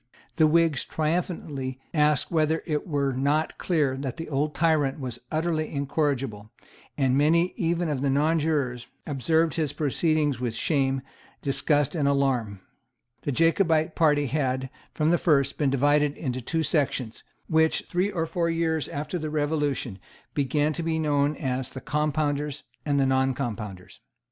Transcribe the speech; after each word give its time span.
The 0.37 0.47
Whigs 0.47 0.83
triumphantly 0.83 1.79
asked 1.93 2.31
whether 2.31 2.63
it 2.65 2.87
were 2.87 3.13
not 3.13 3.59
clear 3.59 3.95
that 3.97 4.17
the 4.17 4.29
old 4.29 4.55
tyrant 4.55 4.99
was 4.99 5.19
utterly 5.31 5.71
incorrigible; 5.71 6.49
and 6.97 7.15
many 7.15 7.53
even 7.55 7.87
of 7.87 8.01
the 8.01 8.09
nonjurors 8.09 8.87
observed 9.05 9.53
his 9.57 9.73
proceedings 9.73 10.39
with 10.39 10.55
shame, 10.55 11.03
disgust 11.43 11.93
and 11.93 12.07
alarm. 12.07 12.61
The 13.21 13.31
Jacobite 13.31 13.93
party 13.95 14.25
had, 14.25 14.71
from 14.91 15.11
the 15.11 15.19
first, 15.19 15.59
been 15.59 15.69
divided 15.69 16.17
into 16.17 16.41
two 16.41 16.63
sections, 16.63 17.23
which, 17.45 17.83
three 17.87 18.09
or 18.09 18.25
four 18.25 18.49
years 18.49 18.87
after 18.87 19.19
the 19.19 19.29
Revolution, 19.29 19.99
began 20.33 20.73
to 20.73 20.81
be 20.81 20.97
known 20.97 21.35
as 21.35 21.69
the 21.69 21.79
Compounders 21.79 22.63
and 22.87 22.99
the 22.99 23.05
Noncompounders. 23.05 23.99